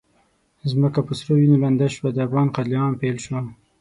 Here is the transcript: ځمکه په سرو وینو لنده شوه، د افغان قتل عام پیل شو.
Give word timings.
ځمکه 0.71 0.99
په 1.07 1.13
سرو 1.19 1.33
وینو 1.37 1.57
لنده 1.63 1.87
شوه، 1.95 2.09
د 2.13 2.17
افغان 2.27 2.47
قتل 2.55 2.71
عام 2.79 2.93
پیل 3.01 3.17
شو. 3.25 3.35